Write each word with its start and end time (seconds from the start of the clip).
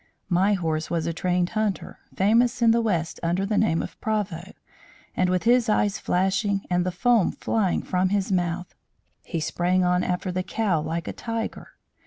"My 0.29 0.53
horse 0.53 0.89
was 0.89 1.05
a 1.05 1.13
trained 1.13 1.49
hunter, 1.51 1.99
famous 2.15 2.63
in 2.63 2.71
the 2.71 2.81
west 2.81 3.19
under 3.21 3.45
the 3.45 3.55
name 3.55 3.83
of 3.83 4.01
Proveau, 4.01 4.53
and 5.15 5.29
with 5.29 5.43
his 5.43 5.69
eyes 5.69 5.99
flashing 5.99 6.65
and 6.71 6.83
the 6.83 6.91
foam 6.91 7.31
flying 7.31 7.83
from 7.83 8.09
his 8.09 8.31
mouth, 8.31 8.73
he 9.21 9.39
sprang 9.39 9.83
on 9.83 10.03
after 10.03 10.31
the 10.31 10.41
cow 10.41 10.81
like 10.81 11.07
a 11.07 11.13
tiger. 11.13 11.73